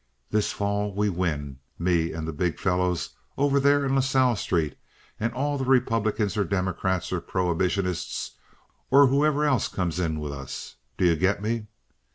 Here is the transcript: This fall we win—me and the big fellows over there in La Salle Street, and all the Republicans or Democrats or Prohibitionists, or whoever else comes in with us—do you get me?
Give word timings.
This 0.31 0.51
fall 0.51 0.95
we 0.95 1.09
win—me 1.09 2.11
and 2.11 2.27
the 2.27 2.33
big 2.33 2.57
fellows 2.57 3.11
over 3.37 3.59
there 3.59 3.85
in 3.85 3.93
La 3.93 4.01
Salle 4.01 4.35
Street, 4.35 4.75
and 5.19 5.31
all 5.33 5.59
the 5.59 5.63
Republicans 5.63 6.35
or 6.35 6.43
Democrats 6.43 7.13
or 7.13 7.21
Prohibitionists, 7.21 8.31
or 8.89 9.05
whoever 9.05 9.45
else 9.45 9.67
comes 9.67 9.99
in 9.99 10.19
with 10.19 10.33
us—do 10.33 11.05
you 11.05 11.15
get 11.15 11.39
me? 11.39 11.67